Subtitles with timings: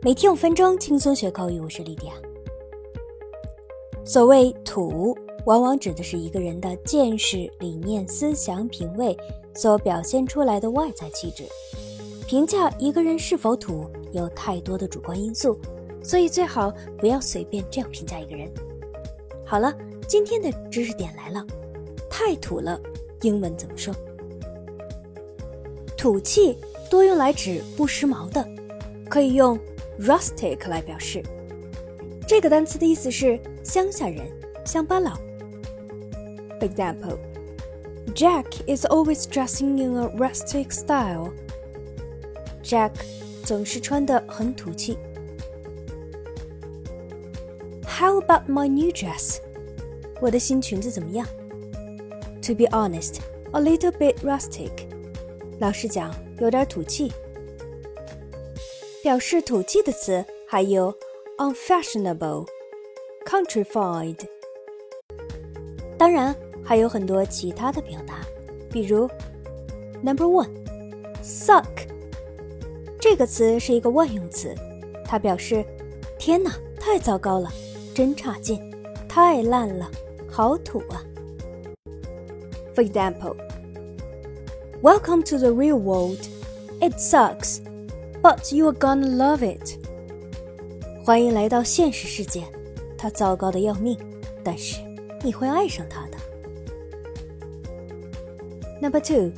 [0.00, 1.58] 每天五分钟，轻松学口语。
[1.58, 2.12] 我是莉迪亚。
[4.04, 5.12] 所谓“土”，
[5.44, 9.16] 往往指的是一个人的见识、理念、思想、品味
[9.56, 11.44] 所表现出来的外在气质。
[12.28, 15.58] 评价一个人是否土，有太多的主观因素，
[16.00, 18.48] 所以最好不要随便这样评价一个人。
[19.44, 19.76] 好了，
[20.06, 21.44] 今天的知识点来了，
[22.08, 22.80] 太土了，
[23.22, 23.92] 英文怎么说？
[25.96, 26.56] 土气
[26.88, 28.48] 多用来指不时髦的，
[29.10, 29.58] 可以用。
[29.99, 31.21] rustic 来表示，
[32.27, 34.25] 这个单词的意思是乡下人、
[34.65, 35.17] 乡巴佬。
[36.59, 37.17] For example,
[38.13, 41.31] Jack is always dressing in a rustic style.
[42.63, 42.91] Jack
[43.43, 44.97] 总是穿得很土气。
[47.85, 49.37] How about my new dress?
[50.21, 51.27] 我的新裙子怎么样？
[52.43, 53.19] To be honest,
[53.51, 54.71] a little bit rustic.
[55.59, 57.11] 老实讲，有点土气。
[59.02, 60.92] 表示土气的词还有
[61.38, 62.46] unfashionable、
[63.24, 64.16] countrified，
[65.96, 68.26] 当然还有很多其他的表达，
[68.70, 69.08] 比如
[70.02, 70.50] number one
[71.22, 71.64] suck
[73.00, 74.52] 这个词是一个万用词，
[75.04, 75.64] 它表示
[76.18, 77.48] 天哪，太糟糕了，
[77.94, 78.60] 真差劲，
[79.08, 79.88] 太烂了，
[80.28, 81.02] 好土啊。
[82.74, 83.36] For example,
[84.82, 86.18] welcome to the real world.
[86.80, 87.60] It sucks.
[88.20, 89.78] But you are gonna love it。
[91.04, 92.44] 欢迎来到现实世界，
[92.98, 93.96] 它糟糕的要命，
[94.42, 94.80] 但是
[95.22, 96.18] 你会爱上它的。
[98.82, 99.30] Number two,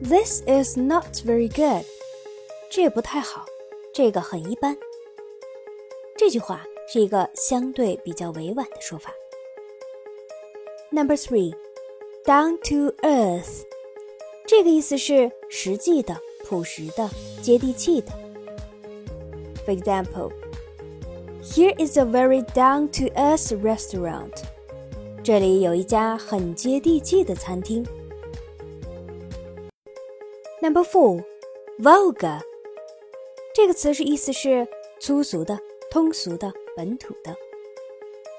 [0.00, 1.84] this is not very good。
[2.70, 3.44] 这不太好，
[3.92, 4.76] 这个很一般。
[6.16, 9.12] 这句话是一个相对比较委婉的说法。
[10.90, 11.52] Number three,
[12.24, 13.64] down to earth。
[14.46, 16.16] 这个意思是实际的。
[16.53, 17.09] 朴实的、
[17.41, 18.11] 接地气的。
[19.65, 20.31] For example,
[21.43, 24.43] here is a very down-to-earth restaurant.
[25.23, 27.85] 这里有一家很接地气的餐厅。
[30.61, 31.23] Number four,
[31.79, 32.41] vulgar.
[33.53, 34.67] 这个词是意思是
[34.99, 35.59] 粗俗的、
[35.91, 37.35] 通俗的、本土的。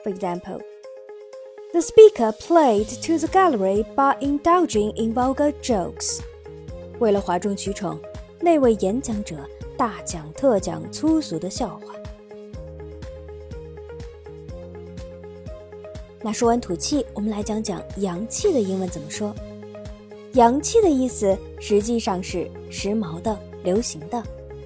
[0.02, 0.60] For example,
[1.72, 6.20] the speaker played to the gallery by indulging in vulgar jokes.
[6.99, 7.99] 为了哗众取宠，
[8.39, 9.35] 那位演讲者
[9.77, 11.93] 大讲特讲粗俗的笑话。
[16.21, 19.33] 那说完土气，我们来讲讲洋气的英文怎么说。
[20.33, 24.21] 洋气的意思实际上是时髦的、流行的，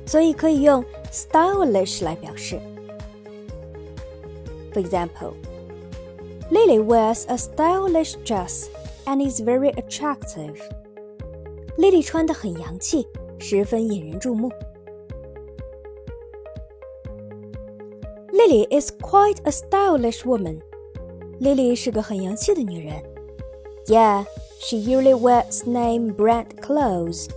[0.05, 2.59] 所以可以用 stylish 来表示。
[4.73, 5.33] For example,
[6.49, 8.67] Lily wears a stylish dress
[9.05, 10.55] and is very attractive.
[11.79, 13.07] 莉莉穿得很洋气，
[13.39, 14.51] 十分引人注目。
[18.33, 20.59] Lily is quite a stylish woman.
[21.39, 23.01] Lily 是个很洋气的女人。
[23.85, 24.25] Yeah,
[24.59, 27.29] she usually wears name brand clothes.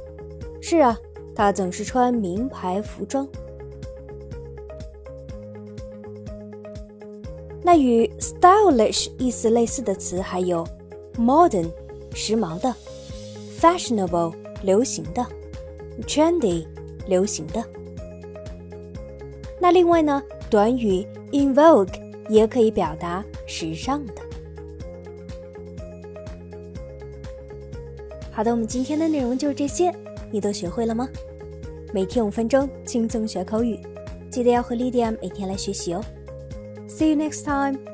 [0.61, 0.99] 是啊，
[1.37, 3.29] 她总是穿名牌服装。
[7.63, 10.67] 那与 stylish 意思类似的词还有
[11.17, 11.71] modern，
[12.13, 12.75] 时髦的。
[13.62, 14.34] Fashionable
[14.65, 15.25] 流行的
[16.05, 16.67] ，trendy
[17.06, 17.65] 流行的。
[19.61, 21.95] 那另外呢，短语 in vogue
[22.28, 24.15] 也可以表达时尚的。
[28.33, 29.94] 好的，我们今天的内容就是这些，
[30.33, 31.09] 你都学会了吗？
[31.94, 33.79] 每天五分钟，轻松学口语，
[34.29, 36.03] 记得要和 Lydia 每天来学习哦。
[36.89, 37.92] See you next time.